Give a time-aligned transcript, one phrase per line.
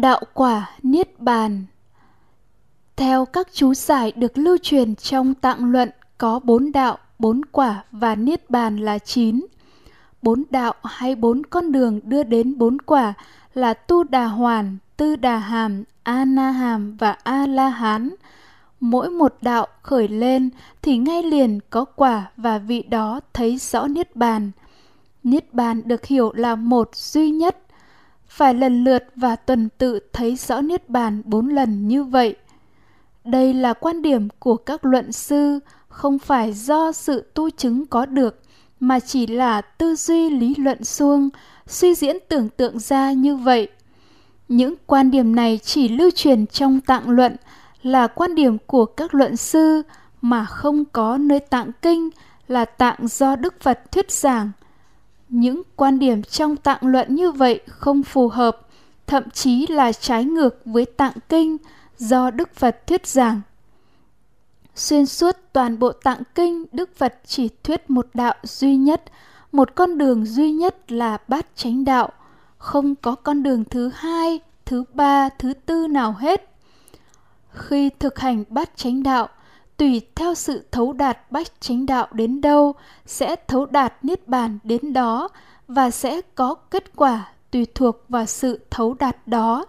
[0.00, 1.64] Đạo quả Niết Bàn
[2.96, 7.84] Theo các chú giải được lưu truyền trong tạng luận có bốn đạo, bốn quả
[7.92, 9.46] và Niết Bàn là chín.
[10.22, 13.14] Bốn đạo hay bốn con đường đưa đến bốn quả
[13.54, 18.14] là Tu Đà Hoàn, Tư Đà Hàm, A Na Hàm và A La Hán.
[18.80, 20.50] Mỗi một đạo khởi lên
[20.82, 24.50] thì ngay liền có quả và vị đó thấy rõ Niết Bàn.
[25.22, 27.65] Niết Bàn được hiểu là một duy nhất
[28.28, 32.36] phải lần lượt và tuần tự thấy rõ niết bàn bốn lần như vậy.
[33.24, 38.06] Đây là quan điểm của các luận sư, không phải do sự tu chứng có
[38.06, 38.42] được,
[38.80, 41.28] mà chỉ là tư duy lý luận suông
[41.66, 43.68] suy diễn tưởng tượng ra như vậy.
[44.48, 47.36] Những quan điểm này chỉ lưu truyền trong tạng luận,
[47.82, 49.82] là quan điểm của các luận sư,
[50.20, 52.10] mà không có nơi tạng kinh,
[52.48, 54.50] là tạng do đức phật thuyết giảng
[55.28, 58.60] những quan điểm trong tạng luận như vậy không phù hợp,
[59.06, 61.56] thậm chí là trái ngược với tạng kinh
[61.98, 63.40] do đức phật thuyết giảng.
[64.74, 69.04] Xuyên suốt toàn bộ tạng kinh, đức phật chỉ thuyết một đạo duy nhất,
[69.52, 72.12] một con đường duy nhất là bát chánh đạo,
[72.58, 76.50] không có con đường thứ hai, thứ ba, thứ tư nào hết.
[77.50, 79.28] Khi thực hành bát chánh đạo
[79.76, 82.74] tùy theo sự thấu đạt bách chánh đạo đến đâu,
[83.06, 85.28] sẽ thấu đạt niết bàn đến đó
[85.68, 89.66] và sẽ có kết quả tùy thuộc vào sự thấu đạt đó.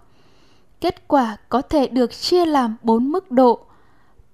[0.82, 3.60] Kết quả có thể được chia làm bốn mức độ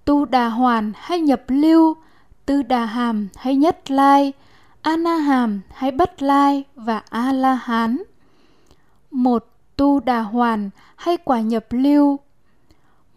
[0.06, 1.96] tu đà hoàn hay nhập lưu,
[2.46, 4.34] tư đà hàm hay nhất lai
[4.82, 8.04] ana hàm hay bất lai và a la hán
[9.12, 12.20] một, tu đà hoàn hay quả nhập lưu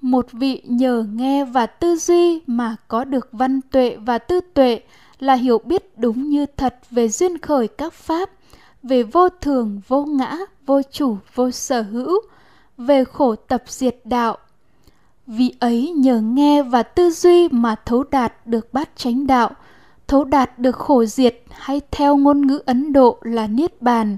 [0.00, 4.80] một vị nhờ nghe và tư duy mà có được văn tuệ và tư tuệ
[5.19, 8.30] là hiểu biết đúng như thật về duyên khởi các pháp,
[8.83, 12.20] về vô thường, vô ngã, vô chủ, vô sở hữu,
[12.78, 14.36] về khổ tập diệt đạo.
[15.27, 19.50] Vị ấy nhờ nghe và tư duy mà thấu đạt được bát chánh đạo,
[20.06, 24.16] thấu đạt được khổ diệt hay theo ngôn ngữ ấn độ là niết bàn,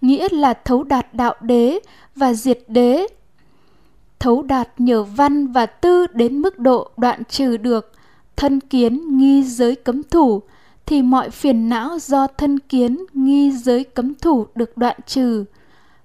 [0.00, 1.78] nghĩa là thấu đạt đạo đế
[2.16, 3.06] và diệt đế
[4.20, 7.92] thấu đạt nhờ văn và tư đến mức độ đoạn trừ được.
[8.36, 10.42] Thân kiến nghi giới cấm thủ,
[10.86, 15.44] thì mọi phiền não do thân kiến nghi giới cấm thủ được đoạn trừ.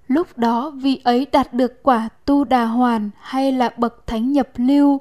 [0.08, 4.48] Lúc đó vị ấy đạt được quả tu đà hoàn hay là bậc thánh nhập
[4.56, 5.00] lưu.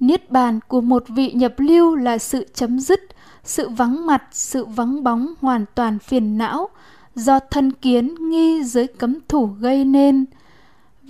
[0.00, 3.00] Niết bàn của một vị nhập lưu là sự chấm dứt,
[3.44, 6.68] sự vắng mặt, sự vắng bóng hoàn toàn phiền não
[7.14, 10.24] do thân kiến nghi giới cấm thủ gây nên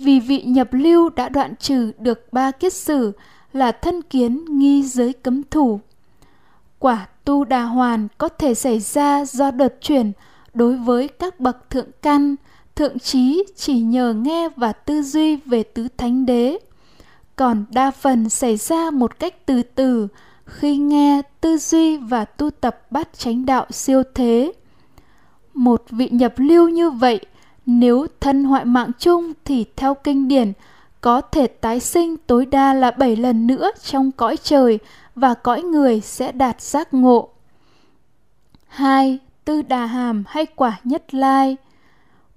[0.03, 3.11] vì vị nhập lưu đã đoạn trừ được ba kiết sử
[3.53, 5.79] là thân kiến nghi giới cấm thủ.
[6.79, 10.11] Quả tu đà hoàn có thể xảy ra do đợt chuyển
[10.53, 12.35] đối với các bậc thượng căn,
[12.75, 16.57] thượng trí chỉ nhờ nghe và tư duy về tứ thánh đế.
[17.35, 20.07] Còn đa phần xảy ra một cách từ từ
[20.45, 24.51] khi nghe, tư duy và tu tập bát chánh đạo siêu thế.
[25.53, 27.19] Một vị nhập lưu như vậy
[27.65, 30.53] nếu thân hoại mạng chung thì theo kinh điển
[31.01, 34.79] có thể tái sinh tối đa là 7 lần nữa trong cõi trời
[35.15, 37.29] và cõi người sẽ đạt giác ngộ.
[38.67, 39.19] 2.
[39.45, 41.57] Tư đà hàm hay quả nhất lai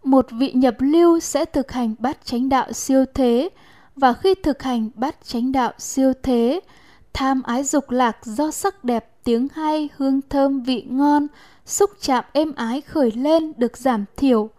[0.05, 3.49] Một vị nhập lưu sẽ thực hành bát chánh đạo siêu thế
[3.97, 6.61] và khi thực hành bát chánh đạo siêu thế,
[7.13, 11.27] tham ái dục lạc do sắc đẹp, tiếng hay, hương thơm, vị ngon,
[11.67, 14.51] xúc chạm êm ái khởi lên được giảm thiểu–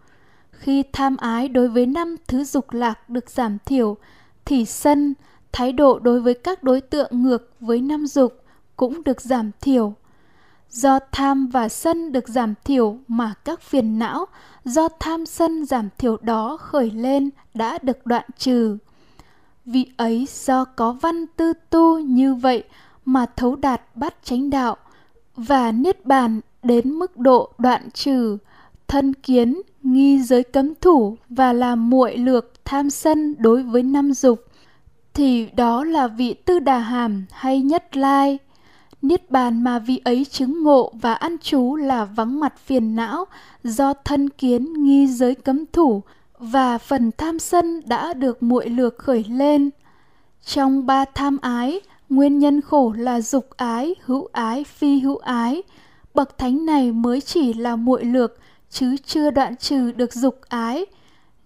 [0.58, 3.96] khi tham ái đối với năm thứ dục lạc được giảm thiểu,
[4.44, 5.14] thì sân,
[5.52, 8.42] thái độ đối với các đối tượng ngược với năm dục
[8.76, 9.94] cũng được giảm thiểu.
[10.70, 14.26] Do tham và sân được giảm thiểu mà các phiền não
[14.64, 18.78] do tham sân giảm thiểu đó khởi lên đã được đoạn trừ.
[19.64, 22.64] Vì ấy do có văn tư tu như vậy
[23.04, 24.76] mà thấu đạt bát chánh đạo
[25.36, 28.38] và niết bàn đến mức độ đoạn trừ
[28.88, 34.12] thân kiến, nghi giới cấm thủ và làm muội lược tham sân đối với năm
[34.12, 34.44] dục,
[35.14, 38.38] thì đó là vị tư đà hàm hay nhất lai.
[39.02, 43.24] Niết bàn mà vị ấy chứng ngộ và ăn chú là vắng mặt phiền não
[43.64, 46.02] do thân kiến, nghi giới cấm thủ
[46.38, 49.70] và phần tham sân đã được muội lược khởi lên.
[50.44, 55.62] Trong ba tham ái, nguyên nhân khổ là dục ái, hữu ái, phi hữu ái.
[56.14, 58.38] Bậc thánh này mới chỉ là muội lược
[58.70, 60.86] chứ chưa đoạn trừ được dục ái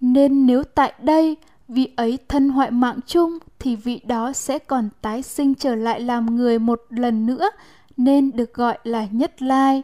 [0.01, 1.37] nên nếu tại đây
[1.69, 6.01] vị ấy thân hoại mạng chung thì vị đó sẽ còn tái sinh trở lại
[6.01, 7.51] làm người một lần nữa
[7.97, 9.83] nên được gọi là nhất lai.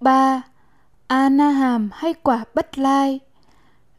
[0.00, 0.42] 3.
[1.06, 3.20] Anaham hay quả bất lai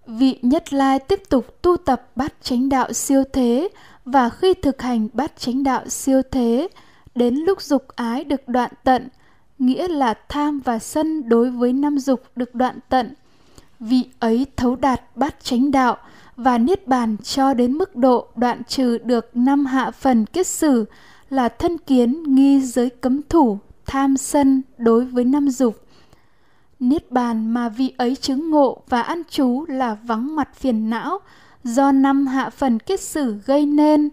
[0.10, 3.70] vị Nhất Lai tiếp tục tu tập bát chánh đạo siêu thế
[4.06, 6.68] và khi thực hành bát chánh đạo siêu thế,
[7.16, 9.08] đến lúc dục ái được đoạn tận,
[9.60, 13.14] nghĩa là tham và sân đối với năm dục được đoạn tận.
[13.80, 15.98] Vị ấy thấu đạt bát chánh đạo
[16.36, 20.86] và niết bàn cho đến mức độ đoạn trừ được năm hạ phần kết xử
[21.30, 25.76] là thân kiến nghi giới cấm thủ, tham sân đối với năm dục
[26.80, 31.20] Niết bàn mà vị ấy chứng ngộ và ăn trú là vắng mặt phiền não
[31.64, 34.10] do năm hạ phần kết xử gây nên.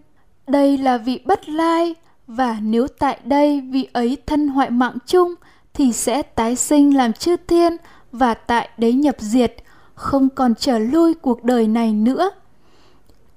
[0.47, 1.95] Đây là vị bất lai
[2.27, 5.35] và nếu tại đây vị ấy thân hoại mạng chung
[5.73, 7.77] thì sẽ tái sinh làm chư thiên
[8.11, 9.55] và tại đấy nhập diệt,
[9.95, 12.29] không còn trở lui cuộc đời này nữa.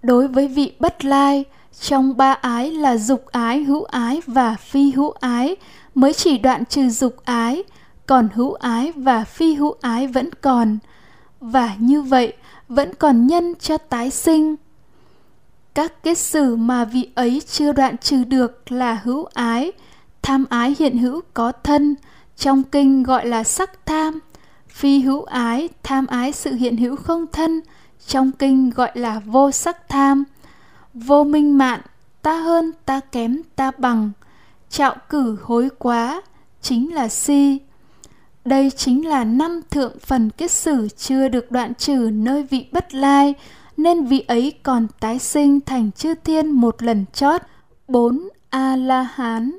[0.02, 1.44] Đối với vị bất lai,
[1.80, 5.56] trong ba ái là dục ái, hữu ái và phi hữu ái
[5.94, 7.62] mới chỉ đoạn trừ dục ái,
[8.06, 10.78] còn hữu ái và phi hữu ái vẫn còn
[11.40, 12.32] và như vậy
[12.68, 14.56] vẫn còn nhân cho tái sinh
[15.74, 19.72] các kết xử mà vị ấy chưa đoạn trừ được là hữu ái
[20.22, 21.94] tham ái hiện hữu có thân
[22.36, 24.18] trong kinh gọi là sắc tham.
[24.68, 27.60] Phi hữu ái tham ái sự hiện hữu không thân
[28.06, 30.24] trong kinh gọi là vô sắc tham.
[30.94, 31.80] Vô minh mạn
[32.22, 34.10] ta hơn ta kém ta bằng.
[34.70, 36.22] Trạo cử hối quá
[36.62, 37.58] chính là si.
[38.44, 42.94] Đây chính là năm thượng phần kết xử chưa được đoạn trừ nơi vị bất
[42.94, 43.34] lai,
[43.82, 47.42] nên vị ấy còn tái sinh thành chư thiên một lần chót.
[47.88, 49.58] bốn A-la-hán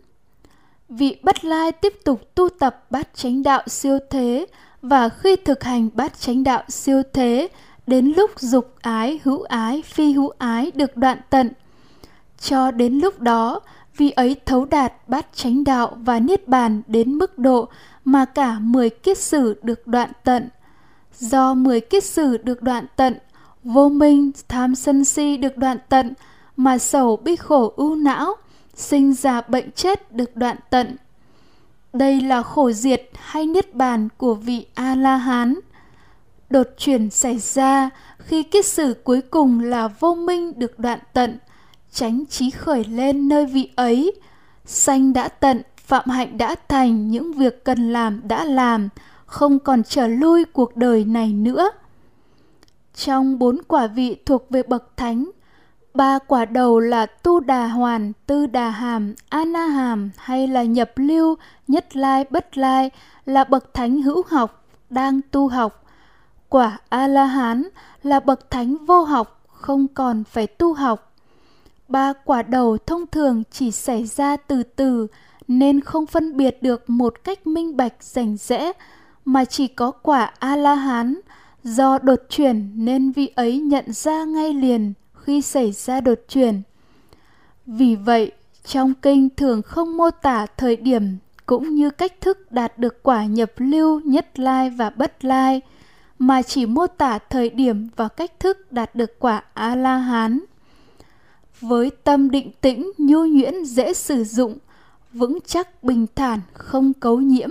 [0.89, 4.45] Vị bất lai tiếp tục tu tập bát chánh đạo siêu thế
[4.81, 7.47] và khi thực hành bát chánh đạo siêu thế,
[7.87, 11.49] đến lúc dục ái, hữu ái, phi hữu ái được đoạn tận.
[12.39, 13.59] Cho đến lúc đó,
[13.97, 17.69] vị ấy thấu đạt bát chánh đạo và niết bàn đến mức độ
[18.05, 20.49] mà cả 10 kiết sử được đoạn tận.
[21.13, 23.17] Do 10 kiết sử được đoạn tận,
[23.63, 26.13] vô minh, tham sân si được đoạn tận,
[26.57, 28.35] mà sầu bi khổ ưu não,
[28.75, 30.95] sinh ra bệnh chết được đoạn tận.
[31.93, 35.55] Đây là khổ diệt hay niết bàn của vị A-la-hán.
[36.49, 41.37] Đột chuyển xảy ra khi kiết sử cuối cùng là vô minh được đoạn tận,
[41.91, 44.11] tránh trí khởi lên nơi vị ấy,
[44.65, 48.89] sanh đã tận, Phạm Hạnh đã thành những việc cần làm đã làm,
[49.25, 51.69] không còn trở lui cuộc đời này nữa.
[52.95, 55.31] Trong bốn quả vị thuộc về bậc thánh,
[55.93, 60.91] ba quả đầu là tu đà hoàn, tư đà hàm, ana hàm hay là nhập
[60.95, 61.35] lưu,
[61.67, 62.91] nhất lai, bất lai
[63.25, 65.83] là bậc thánh hữu học, đang tu học.
[66.49, 67.63] Quả A-la-hán
[68.03, 71.13] là bậc thánh vô học, không còn phải tu học.
[71.87, 75.07] Ba quả đầu thông thường chỉ xảy ra từ từ,
[75.47, 78.71] nên không phân biệt được một cách minh bạch rành rẽ
[79.25, 81.15] mà chỉ có quả a la hán
[81.63, 86.61] do đột chuyển nên vị ấy nhận ra ngay liền khi xảy ra đột chuyển.
[87.65, 88.31] Vì vậy,
[88.65, 93.25] trong kinh thường không mô tả thời điểm cũng như cách thức đạt được quả
[93.25, 95.61] nhập lưu nhất lai và bất lai,
[96.19, 100.39] mà chỉ mô tả thời điểm và cách thức đạt được quả a la hán
[101.61, 104.57] với tâm định tĩnh, nhu nhuyễn, dễ sử dụng,
[105.13, 107.49] vững chắc, bình thản, không cấu nhiễm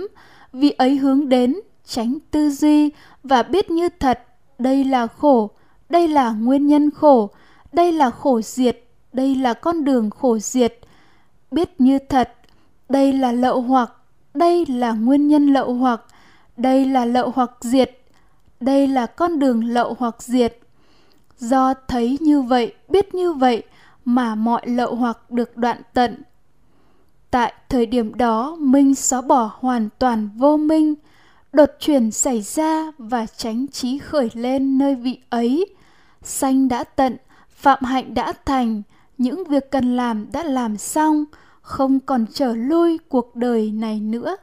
[0.53, 1.55] vì ấy hướng đến
[1.91, 2.91] tránh tư duy
[3.23, 4.19] và biết như thật
[4.59, 5.49] đây là khổ
[5.89, 7.29] đây là nguyên nhân khổ
[7.73, 8.81] đây là khổ diệt
[9.13, 10.79] đây là con đường khổ diệt.
[11.51, 12.33] Biết như thật
[12.89, 13.93] đây là lậu hoặc
[14.33, 16.01] đây là nguyên nhân lậu hoặc
[16.57, 17.99] đây là lậu hoặc diệt
[18.59, 20.57] đây là con đường lậu hoặc diệt.
[21.37, 23.63] Do thấy như vậy biết như vậy
[24.05, 26.23] mà mọi lậu hoặc được đoạn tận.
[27.31, 30.95] Tại thời điểm đó, Minh xóa bỏ hoàn toàn vô minh,
[31.53, 35.65] đột chuyển xảy ra và tránh trí khởi lên nơi vị ấy.
[36.23, 37.17] Sanh đã tận,
[37.49, 38.81] phạm hạnh đã thành,
[39.17, 41.25] những việc cần làm đã làm xong,
[41.61, 44.35] không còn trở lui cuộc đời này nữa.